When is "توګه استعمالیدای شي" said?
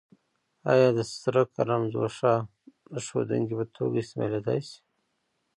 3.75-4.79